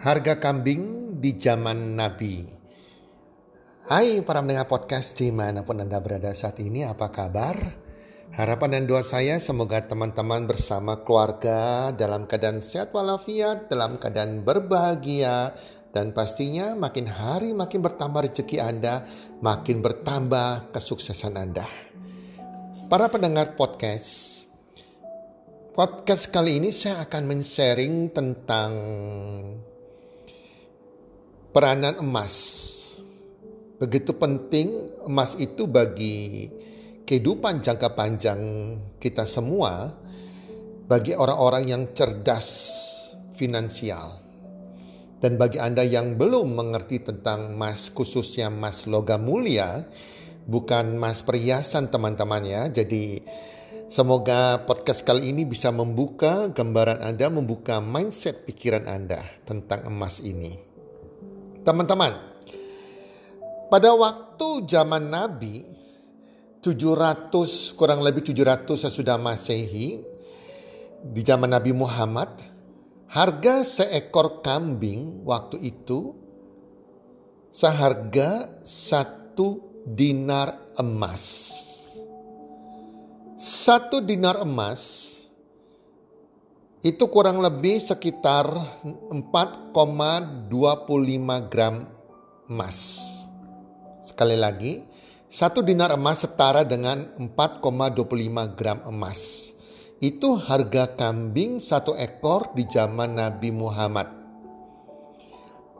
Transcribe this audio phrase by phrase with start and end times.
[0.00, 2.40] Harga kambing di zaman Nabi.
[3.84, 7.60] Hai para mendengar podcast di mana pun Anda berada saat ini, apa kabar?
[8.32, 15.52] Harapan dan doa saya semoga teman-teman bersama keluarga dalam keadaan sehat walafiat, dalam keadaan berbahagia,
[15.92, 19.04] dan pastinya makin hari makin bertambah rezeki Anda,
[19.44, 21.68] makin bertambah kesuksesan Anda.
[22.88, 24.48] Para pendengar podcast,
[25.76, 28.72] podcast kali ini saya akan men-sharing tentang
[31.50, 32.66] peranan emas.
[33.82, 34.70] Begitu penting
[35.08, 36.46] emas itu bagi
[37.02, 38.40] kehidupan jangka panjang
[39.02, 39.90] kita semua,
[40.86, 42.78] bagi orang-orang yang cerdas
[43.34, 44.22] finansial.
[45.20, 49.84] Dan bagi Anda yang belum mengerti tentang emas, khususnya emas logam mulia,
[50.48, 52.62] bukan emas perhiasan teman-teman ya.
[52.72, 53.20] Jadi
[53.90, 60.69] semoga podcast kali ini bisa membuka gambaran Anda, membuka mindset pikiran Anda tentang emas ini.
[61.60, 62.16] Teman-teman,
[63.68, 65.68] pada waktu zaman Nabi
[66.64, 70.00] 700 kurang lebih 700 sesudah Masehi
[71.04, 72.32] di zaman Nabi Muhammad
[73.12, 76.16] harga seekor kambing waktu itu
[77.52, 81.52] seharga satu dinar emas.
[83.36, 85.12] Satu dinar emas
[86.80, 88.48] itu kurang lebih sekitar
[89.12, 90.48] 4,25
[91.52, 91.84] gram
[92.48, 93.04] emas.
[94.00, 94.80] Sekali lagi,
[95.28, 99.52] satu dinar emas setara dengan 4,25 gram emas.
[100.00, 104.08] Itu harga kambing satu ekor di zaman Nabi Muhammad.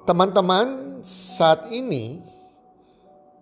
[0.05, 2.21] Teman-teman, saat ini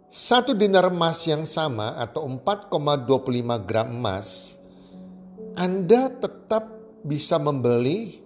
[0.07, 4.55] satu dinar emas yang sama atau 4,25 gram emas,
[5.59, 8.19] Anda tetap bisa membeli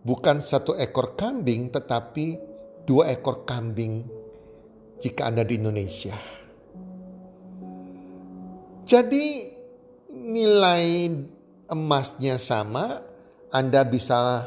[0.00, 2.36] bukan satu ekor kambing tetapi
[2.84, 4.04] dua ekor kambing
[5.00, 6.16] jika Anda di Indonesia.
[8.84, 9.26] Jadi
[10.10, 11.08] nilai
[11.70, 13.00] emasnya sama,
[13.54, 14.44] Anda bisa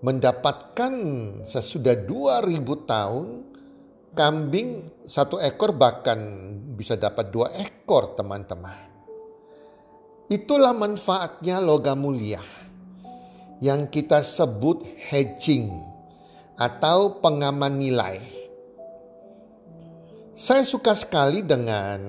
[0.00, 0.92] mendapatkan
[1.44, 3.26] sesudah 2000 tahun
[4.16, 4.68] kambing
[5.04, 6.18] satu ekor bahkan
[6.76, 8.92] bisa dapat dua ekor teman-teman.
[10.32, 12.40] Itulah manfaatnya logam mulia
[13.62, 15.70] yang kita sebut hedging
[16.58, 18.18] atau pengaman nilai.
[20.34, 22.00] Saya suka sekali dengan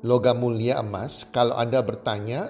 [0.00, 2.48] logam mulia emas kalau Anda bertanya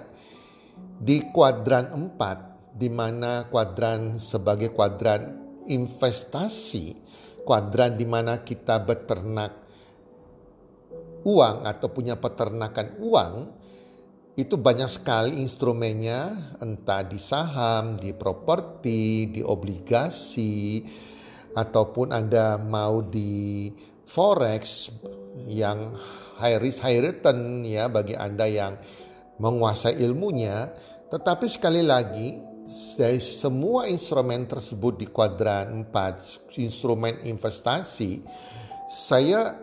[0.79, 5.35] di kuadran 4 di mana kuadran sebagai kuadran
[5.67, 6.95] investasi,
[7.43, 9.67] kuadran di mana kita beternak
[11.27, 13.35] uang atau punya peternakan uang,
[14.39, 20.87] itu banyak sekali instrumennya entah di saham, di properti, di obligasi
[21.59, 23.67] ataupun Anda mau di
[24.07, 24.95] forex
[25.51, 25.91] yang
[26.39, 28.79] high risk high return ya bagi Anda yang
[29.43, 30.71] menguasai ilmunya.
[31.11, 32.39] Tetapi sekali lagi
[32.95, 38.23] dari semua instrumen tersebut di kuadran 4 instrumen investasi
[38.87, 39.57] saya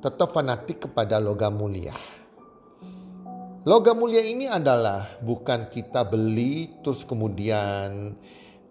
[0.00, 2.17] tetap fanatik kepada logam mulia
[3.68, 8.16] Logam mulia ini adalah bukan kita beli terus kemudian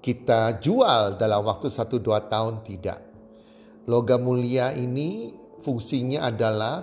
[0.02, 2.98] kita jual dalam waktu 1-2 tahun tidak.
[3.86, 6.82] Logam mulia ini fungsinya adalah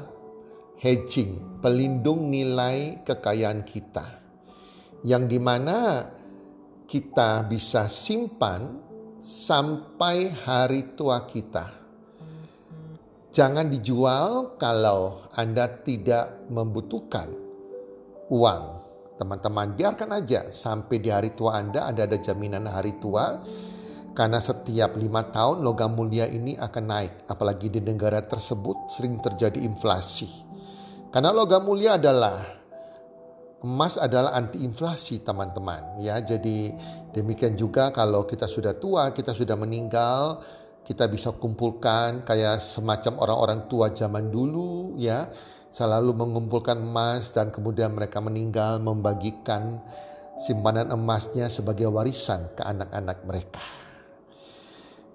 [0.79, 4.07] hedging, pelindung nilai kekayaan kita.
[5.03, 6.07] Yang di mana
[6.87, 8.79] kita bisa simpan
[9.19, 11.67] sampai hari tua kita.
[13.35, 17.44] Jangan dijual kalau Anda tidak membutuhkan
[18.33, 18.85] uang
[19.15, 23.39] Teman-teman, biarkan aja sampai di hari tua Anda, Anda ada jaminan hari tua.
[24.15, 27.13] Karena setiap lima tahun logam mulia ini akan naik.
[27.31, 30.27] Apalagi di negara tersebut sering terjadi inflasi.
[31.15, 32.43] Karena logam mulia adalah
[33.63, 36.19] emas adalah anti inflasi teman-teman ya.
[36.19, 36.75] Jadi
[37.15, 40.43] demikian juga kalau kita sudah tua, kita sudah meninggal,
[40.83, 45.27] kita bisa kumpulkan kayak semacam orang-orang tua zaman dulu ya
[45.75, 49.83] selalu mengumpulkan emas dan kemudian mereka meninggal membagikan
[50.39, 53.67] simpanan emasnya sebagai warisan ke anak-anak mereka.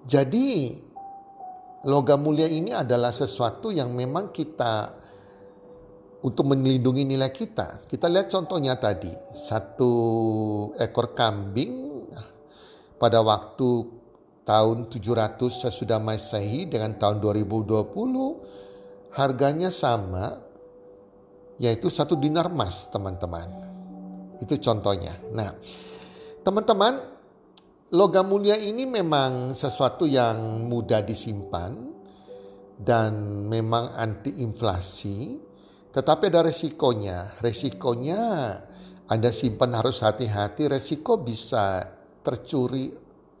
[0.04, 0.76] Jadi
[1.88, 5.00] logam mulia ini adalah sesuatu yang memang kita
[6.20, 7.88] untuk melindungi nilai kita.
[7.88, 9.92] Kita lihat contohnya tadi, satu
[10.76, 12.04] ekor kambing
[13.00, 13.96] pada waktu
[14.44, 20.49] tahun 700 sesudah Masehi dengan tahun 2020 harganya sama
[21.60, 23.46] yaitu satu dinar emas teman-teman.
[24.40, 25.12] Itu contohnya.
[25.36, 25.52] Nah
[26.40, 26.96] teman-teman
[27.92, 31.76] logam mulia ini memang sesuatu yang mudah disimpan
[32.80, 35.36] dan memang anti inflasi.
[35.92, 37.36] Tetapi ada resikonya.
[37.44, 38.22] Resikonya
[39.10, 40.70] Anda simpan harus hati-hati.
[40.70, 41.82] Resiko bisa
[42.24, 42.94] tercuri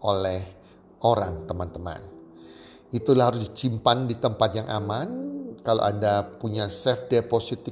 [0.04, 0.40] oleh
[1.06, 2.02] orang teman-teman.
[2.90, 5.08] Itulah harus disimpan di tempat yang aman.
[5.62, 7.62] Kalau Anda punya safe deposit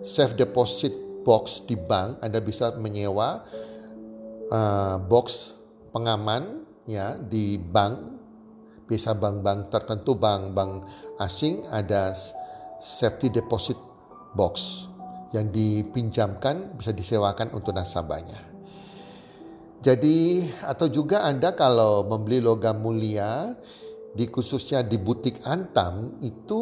[0.00, 3.44] safe deposit box di bank, Anda bisa menyewa
[4.48, 5.54] uh, box
[5.92, 8.22] pengaman ya di bank.
[8.90, 10.82] Bisa bank-bank tertentu, bank-bank
[11.22, 12.10] asing ada
[12.82, 13.78] safety deposit
[14.34, 14.86] box
[15.30, 18.50] yang dipinjamkan bisa disewakan untuk nasabahnya.
[19.80, 23.54] Jadi atau juga Anda kalau membeli logam mulia
[24.10, 26.60] di khususnya di butik Antam itu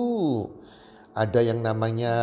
[1.17, 2.15] ada yang namanya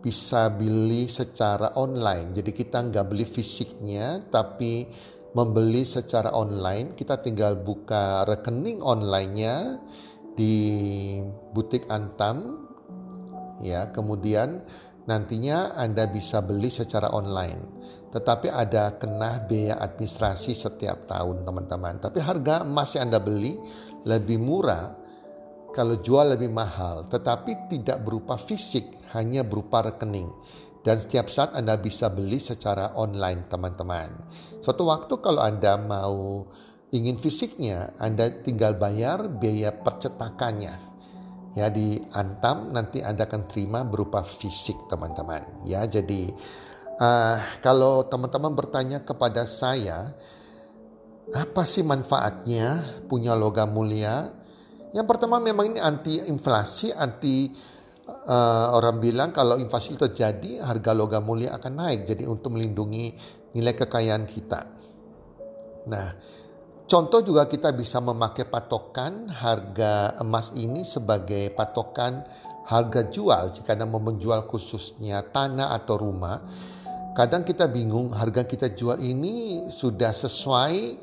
[0.00, 2.32] bisa beli secara online.
[2.32, 4.88] Jadi kita nggak beli fisiknya, tapi
[5.36, 6.96] membeli secara online.
[6.96, 9.78] Kita tinggal buka rekening onlinenya
[10.34, 10.56] di
[11.52, 12.66] butik Antam,
[13.60, 13.92] ya.
[13.92, 14.64] Kemudian
[15.04, 17.60] nantinya Anda bisa beli secara online.
[18.10, 22.02] Tetapi ada kena biaya administrasi setiap tahun teman-teman.
[22.02, 23.54] Tapi harga emas yang Anda beli
[24.02, 24.98] lebih murah
[25.70, 30.30] kalau jual lebih mahal, tetapi tidak berupa fisik, hanya berupa rekening.
[30.80, 34.08] Dan setiap saat Anda bisa beli secara online, teman-teman.
[34.64, 36.48] Suatu waktu kalau Anda mau
[36.88, 40.90] ingin fisiknya, Anda tinggal bayar biaya percetakannya.
[41.58, 45.66] Ya di Antam nanti Anda akan terima berupa fisik, teman-teman.
[45.66, 46.30] Ya, jadi
[46.96, 50.14] uh, kalau teman-teman bertanya kepada saya,
[51.34, 54.30] apa sih manfaatnya punya logam mulia?
[54.90, 57.50] Yang pertama memang ini anti inflasi, anti
[58.30, 62.06] uh, orang bilang kalau inflasi terjadi harga logam mulia akan naik.
[62.06, 63.10] Jadi untuk melindungi
[63.58, 64.60] nilai kekayaan kita.
[65.90, 66.06] Nah,
[66.86, 72.22] contoh juga kita bisa memakai patokan harga emas ini sebagai patokan
[72.70, 76.38] harga jual jika Anda mau menjual khususnya tanah atau rumah.
[77.10, 80.94] Kadang kita bingung harga kita jual ini sudah sesuai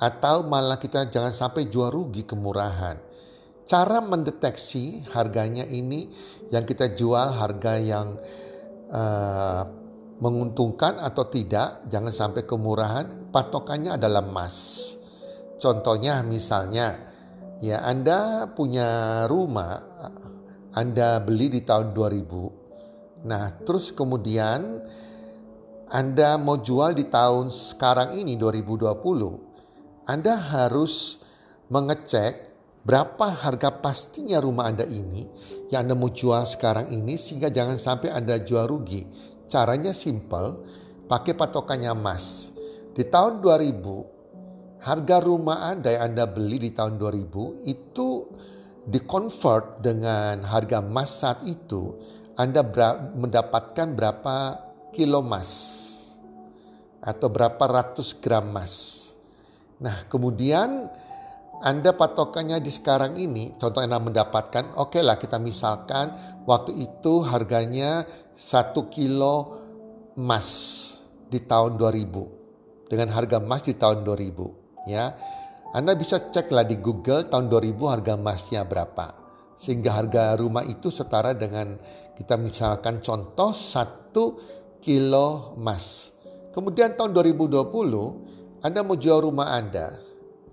[0.00, 3.09] atau malah kita jangan sampai jual rugi kemurahan.
[3.70, 6.10] Cara mendeteksi harganya ini
[6.50, 8.18] yang kita jual harga yang
[8.90, 9.62] uh,
[10.18, 14.90] menguntungkan atau tidak, jangan sampai kemurahan, patokannya adalah emas.
[15.62, 16.98] Contohnya misalnya,
[17.62, 19.78] ya Anda punya rumah,
[20.74, 23.22] Anda beli di tahun 2000.
[23.22, 24.82] Nah, terus kemudian
[25.86, 31.22] Anda mau jual di tahun sekarang ini 2020, Anda harus
[31.70, 32.49] mengecek
[32.80, 35.28] berapa harga pastinya rumah Anda ini
[35.68, 39.04] yang Anda mau jual sekarang ini sehingga jangan sampai Anda jual rugi.
[39.50, 40.64] Caranya simple,
[41.10, 42.54] pakai patokannya emas.
[42.94, 48.08] Di tahun 2000, harga rumah Anda yang Anda beli di tahun 2000 itu
[48.86, 51.98] dikonvert dengan harga emas saat itu,
[52.38, 52.64] Anda
[53.14, 54.36] mendapatkan berapa
[54.94, 55.50] kilo emas
[57.00, 58.74] atau berapa ratus gram emas.
[59.80, 60.88] Nah, kemudian
[61.60, 67.20] anda patokannya di sekarang ini, contoh Anda mendapatkan, oke okay lah kita misalkan waktu itu
[67.20, 69.60] harganya satu kilo
[70.16, 70.48] emas
[71.28, 75.12] di tahun 2000 dengan harga emas di tahun 2000 ya.
[75.76, 79.06] Anda bisa cek lah di Google tahun 2000 harga emasnya berapa.
[79.60, 81.76] Sehingga harga rumah itu setara dengan
[82.16, 84.40] kita misalkan contoh satu
[84.80, 86.16] kilo emas.
[86.56, 90.09] Kemudian tahun 2020 Anda mau jual rumah Anda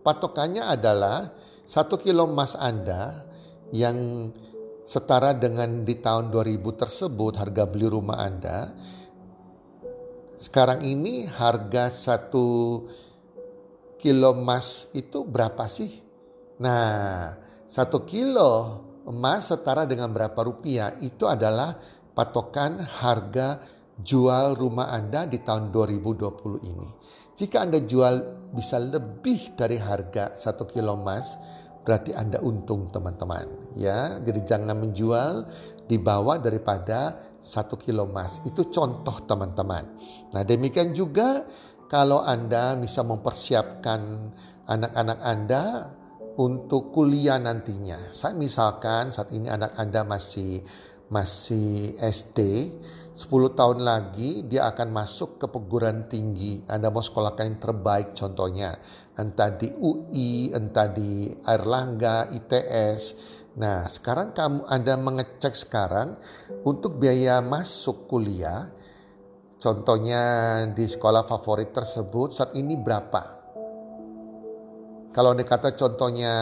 [0.07, 1.27] Patokannya adalah
[1.67, 3.27] satu kilo emas Anda
[3.75, 4.31] yang
[4.87, 8.71] setara dengan di tahun 2000 tersebut harga beli rumah Anda
[10.37, 12.45] sekarang ini harga satu
[13.97, 15.89] kilo emas itu berapa sih?
[16.61, 17.33] Nah,
[17.65, 21.73] satu kilo emas setara dengan berapa rupiah itu adalah
[22.13, 23.65] patokan harga
[23.97, 26.89] jual rumah Anda di tahun 2020 ini.
[27.37, 31.37] Jika Anda jual bisa lebih dari harga satu kilo emas,
[31.85, 33.77] berarti Anda untung teman-teman.
[33.77, 35.45] Ya, jadi jangan menjual
[35.85, 38.41] di bawah daripada satu kilo emas.
[38.41, 39.85] Itu contoh teman-teman.
[40.33, 41.45] Nah demikian juga
[41.85, 44.01] kalau Anda bisa mempersiapkan
[44.65, 45.63] anak-anak Anda
[46.41, 48.09] untuk kuliah nantinya.
[48.17, 50.65] Saya misalkan saat ini anak Anda masih
[51.07, 52.39] masih SD,
[53.17, 56.61] 10 tahun lagi dia akan masuk ke perguruan tinggi.
[56.69, 58.77] Anda mau sekolahkan yang terbaik contohnya.
[59.17, 63.01] Entah di UI, entah di Airlangga, ITS.
[63.57, 66.13] Nah sekarang kamu Anda mengecek sekarang
[66.61, 68.69] untuk biaya masuk kuliah.
[69.57, 70.21] Contohnya
[70.69, 73.33] di sekolah favorit tersebut saat ini berapa?
[75.09, 76.35] Kalau dikata contohnya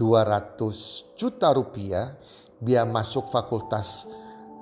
[0.00, 2.16] 200 juta rupiah
[2.56, 4.08] biaya masuk fakultas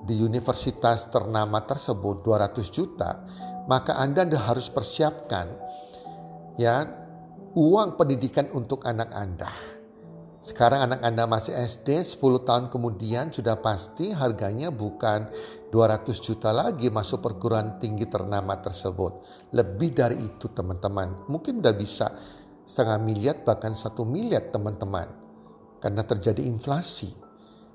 [0.05, 3.25] di universitas ternama tersebut 200 juta,
[3.65, 5.49] maka Anda harus persiapkan
[6.61, 6.85] ya
[7.57, 9.49] uang pendidikan untuk anak Anda.
[10.45, 15.25] Sekarang anak Anda masih SD, 10 tahun kemudian sudah pasti harganya bukan
[15.73, 19.25] 200 juta lagi masuk perguruan tinggi ternama tersebut.
[19.57, 21.25] Lebih dari itu teman-teman.
[21.25, 22.13] Mungkin udah bisa
[22.61, 25.09] setengah miliar bahkan satu miliar teman-teman.
[25.81, 27.24] Karena terjadi inflasi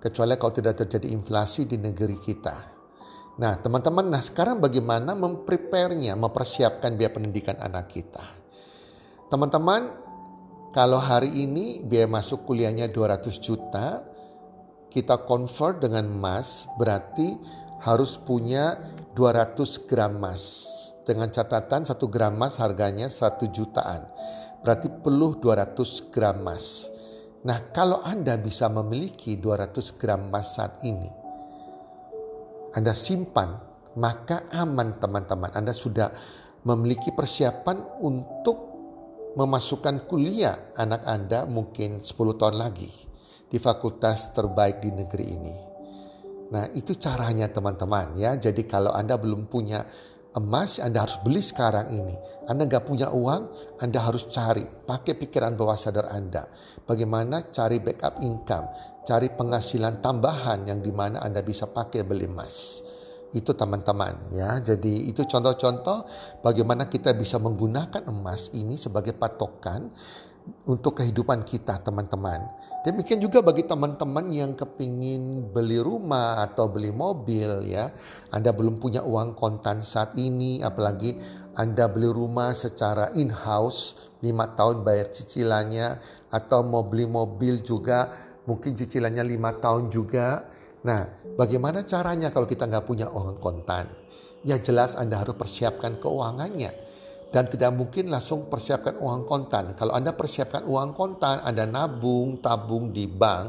[0.00, 2.56] kecuali kalau tidak terjadi inflasi di negeri kita.
[3.40, 8.24] Nah, teman-teman, nah sekarang bagaimana mempreparenya, mempersiapkan biaya pendidikan anak kita.
[9.30, 9.92] Teman-teman,
[10.74, 14.02] kalau hari ini biaya masuk kuliahnya 200 juta,
[14.90, 17.38] kita convert dengan emas berarti
[17.80, 18.76] harus punya
[19.14, 20.66] 200 gram emas.
[21.06, 24.04] Dengan catatan 1 gram emas harganya 1 jutaan.
[24.60, 26.89] Berarti perlu 200 gram emas.
[27.40, 31.08] Nah, kalau Anda bisa memiliki 200 gram emas saat ini,
[32.76, 33.56] Anda simpan,
[33.96, 35.48] maka aman teman-teman.
[35.56, 36.12] Anda sudah
[36.68, 38.70] memiliki persiapan untuk
[39.40, 42.90] memasukkan kuliah anak Anda mungkin 10 tahun lagi
[43.48, 45.56] di fakultas terbaik di negeri ini.
[46.50, 48.34] Nah, itu caranya teman-teman ya.
[48.34, 49.86] Jadi kalau Anda belum punya
[50.36, 52.14] emas Anda harus beli sekarang ini.
[52.46, 53.42] Anda nggak punya uang,
[53.82, 54.62] Anda harus cari.
[54.62, 56.46] Pakai pikiran bawah sadar Anda.
[56.86, 58.66] Bagaimana cari backup income,
[59.06, 62.82] cari penghasilan tambahan yang di mana Anda bisa pakai beli emas.
[63.30, 64.58] Itu teman-teman ya.
[64.58, 66.02] Jadi itu contoh-contoh
[66.42, 69.86] bagaimana kita bisa menggunakan emas ini sebagai patokan
[70.66, 72.46] untuk kehidupan kita teman-teman.
[72.86, 77.92] Demikian juga bagi teman-teman yang kepingin beli rumah atau beli mobil ya.
[78.32, 81.16] Anda belum punya uang kontan saat ini apalagi
[81.56, 85.88] Anda beli rumah secara in-house 5 tahun bayar cicilannya
[86.32, 88.08] atau mau beli mobil juga
[88.48, 90.44] mungkin cicilannya 5 tahun juga.
[90.86, 91.04] Nah
[91.36, 93.92] bagaimana caranya kalau kita nggak punya uang kontan?
[94.40, 96.89] Ya jelas Anda harus persiapkan keuangannya
[97.30, 99.78] dan tidak mungkin langsung persiapkan uang kontan.
[99.78, 103.46] Kalau Anda persiapkan uang kontan, Anda nabung, tabung di bank,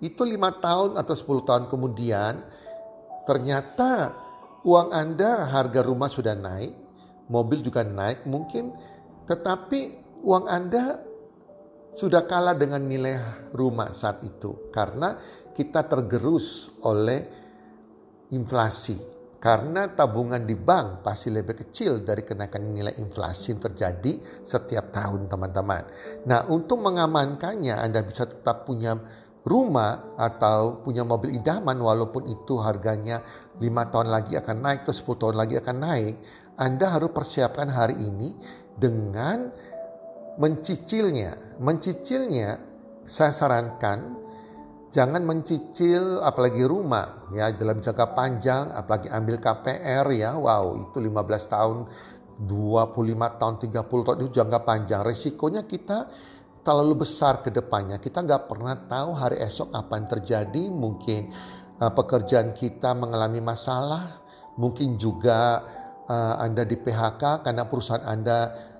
[0.00, 2.40] itu lima tahun atau 10 tahun kemudian
[3.28, 4.16] ternyata
[4.64, 6.72] uang Anda harga rumah sudah naik,
[7.28, 8.72] mobil juga naik mungkin,
[9.28, 9.80] tetapi
[10.24, 11.04] uang Anda
[11.92, 13.18] sudah kalah dengan nilai
[13.52, 15.18] rumah saat itu karena
[15.52, 17.26] kita tergerus oleh
[18.30, 24.90] inflasi karena tabungan di bank pasti lebih kecil dari kenaikan nilai inflasi yang terjadi setiap
[24.90, 25.82] tahun teman-teman.
[26.26, 28.98] Nah untuk mengamankannya Anda bisa tetap punya
[29.46, 33.22] rumah atau punya mobil idaman walaupun itu harganya
[33.56, 33.62] 5
[33.94, 36.14] tahun lagi akan naik atau 10 tahun lagi akan naik.
[36.58, 38.34] Anda harus persiapkan hari ini
[38.74, 39.54] dengan
[40.42, 41.62] mencicilnya.
[41.62, 42.58] Mencicilnya
[43.06, 44.27] saya sarankan
[44.88, 50.32] Jangan mencicil apalagi rumah ya dalam jangka panjang apalagi ambil KPR ya.
[50.32, 51.76] Wow, itu 15 tahun,
[52.48, 55.00] 25 tahun, 30 tahun itu jangka panjang.
[55.04, 56.08] Resikonya kita
[56.64, 58.00] terlalu besar ke depannya.
[58.00, 60.62] Kita nggak pernah tahu hari esok apa yang terjadi.
[60.72, 61.20] Mungkin
[61.84, 64.24] uh, pekerjaan kita mengalami masalah,
[64.56, 65.68] mungkin juga
[66.08, 68.38] uh, Anda di PHK karena perusahaan Anda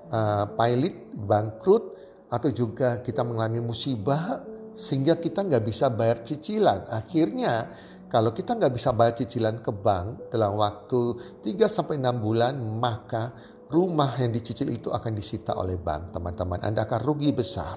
[0.09, 1.85] uh, pilot bangkrut
[2.29, 6.87] atau juga kita mengalami musibah sehingga kita nggak bisa bayar cicilan.
[6.87, 7.66] Akhirnya
[8.06, 13.35] kalau kita nggak bisa bayar cicilan ke bank dalam waktu 3 sampai 6 bulan, maka
[13.68, 16.62] rumah yang dicicil itu akan disita oleh bank, teman-teman.
[16.62, 17.76] Anda akan rugi besar.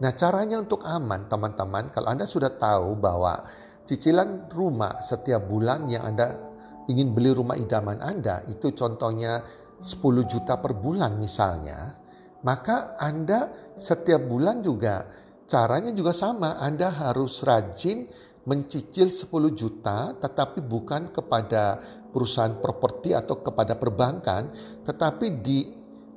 [0.00, 3.44] Nah, caranya untuk aman, teman-teman, kalau Anda sudah tahu bahwa
[3.84, 6.40] cicilan rumah setiap bulan yang Anda
[6.88, 9.44] ingin beli rumah idaman Anda, itu contohnya
[9.76, 12.00] 10 juta per bulan misalnya,
[12.40, 15.04] maka Anda setiap bulan juga
[15.50, 16.62] caranya juga sama.
[16.62, 18.06] Anda harus rajin
[18.46, 21.76] mencicil 10 juta tetapi bukan kepada
[22.14, 24.54] perusahaan properti atau kepada perbankan,
[24.86, 25.58] tetapi di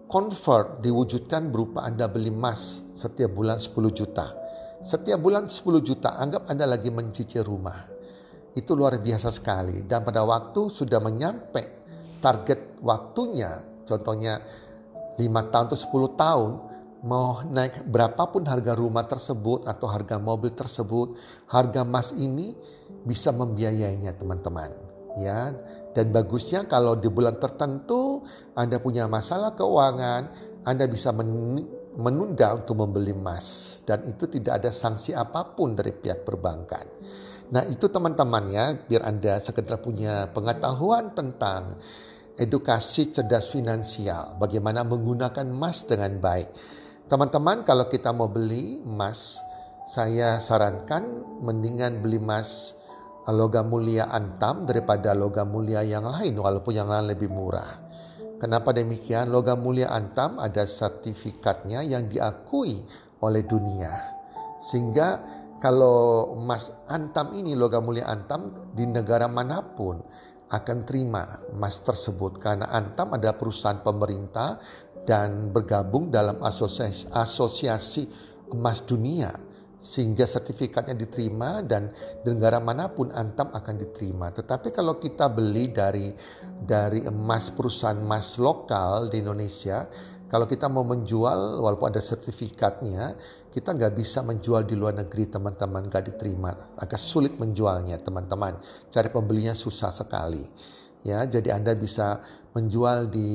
[0.05, 4.29] convert diwujudkan berupa Anda beli emas setiap bulan 10 juta.
[4.85, 7.89] Setiap bulan 10 juta, anggap Anda lagi mencicil rumah
[8.53, 11.81] itu luar biasa sekali dan pada waktu sudah menyampe
[12.21, 14.37] target waktunya contohnya
[15.17, 16.51] 5 tahun atau 10 tahun
[17.03, 21.19] mau naik berapapun harga rumah tersebut atau harga mobil tersebut
[21.51, 22.55] harga emas ini
[23.03, 24.71] bisa membiayainya teman-teman
[25.19, 25.51] ya
[25.91, 28.23] dan bagusnya kalau di bulan tertentu
[28.55, 30.31] Anda punya masalah keuangan
[30.63, 31.11] Anda bisa
[31.93, 36.87] menunda untuk membeli emas dan itu tidak ada sanksi apa pun dari pihak perbankan
[37.53, 41.77] Nah itu teman-teman ya biar Anda sekedar punya pengetahuan tentang
[42.33, 44.41] edukasi cerdas finansial.
[44.41, 46.49] Bagaimana menggunakan emas dengan baik.
[47.03, 49.35] Teman-teman kalau kita mau beli emas
[49.91, 51.03] saya sarankan
[51.43, 52.79] mendingan beli emas
[53.27, 57.83] logam mulia antam daripada logam mulia yang lain walaupun yang lain lebih murah.
[58.39, 59.31] Kenapa demikian?
[59.31, 62.83] Logam mulia antam ada sertifikatnya yang diakui
[63.19, 63.91] oleh dunia.
[64.63, 65.19] Sehingga
[65.59, 69.99] kalau emas antam ini logam mulia antam di negara mana pun
[70.53, 74.61] akan terima emas tersebut karena antam ada perusahaan pemerintah
[75.03, 78.03] dan bergabung dalam asosiasi, asosiasi
[78.55, 79.31] emas dunia
[79.83, 81.91] sehingga sertifikatnya diterima dan
[82.23, 84.31] di negara mana pun antam akan diterima.
[84.31, 86.07] Tetapi kalau kita beli dari
[86.63, 89.83] dari emas perusahaan emas lokal di Indonesia
[90.33, 93.13] kalau kita mau menjual walaupun ada sertifikatnya,
[93.53, 96.73] kita nggak bisa menjual di luar negeri teman-teman nggak diterima.
[96.73, 98.57] Agak sulit menjualnya teman-teman.
[98.89, 100.41] Cari pembelinya susah sekali.
[101.03, 102.23] Ya, jadi Anda bisa
[102.55, 103.29] menjual di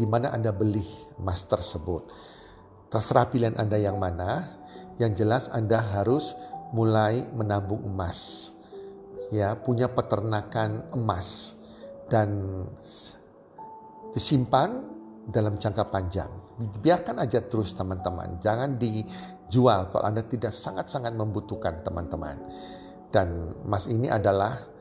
[0.00, 0.84] di mana Anda beli
[1.20, 2.08] emas tersebut.
[2.88, 4.60] Terserah pilihan Anda yang mana.
[4.96, 6.32] Yang jelas Anda harus
[6.72, 8.52] mulai menabung emas.
[9.28, 11.56] Ya, punya peternakan emas
[12.08, 12.64] dan
[14.12, 14.84] disimpan
[15.28, 16.28] dalam jangka panjang.
[16.80, 22.36] Biarkan aja terus teman-teman, jangan dijual kalau Anda tidak sangat-sangat membutuhkan teman-teman.
[23.12, 24.71] Dan emas ini adalah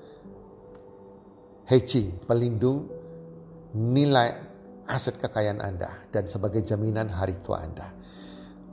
[1.72, 2.92] hedging, pelindung
[3.72, 4.36] nilai
[4.92, 7.88] aset kekayaan Anda dan sebagai jaminan hari tua Anda.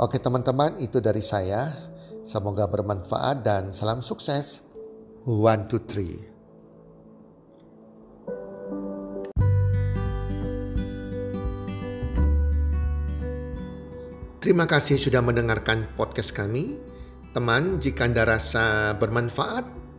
[0.03, 1.71] Oke teman-teman, itu dari saya.
[2.27, 4.67] Semoga bermanfaat dan salam sukses.
[5.23, 6.19] One, two, three.
[14.43, 16.83] Terima kasih sudah mendengarkan podcast kami.
[17.31, 19.88] Teman, jika Anda rasa bermanfaat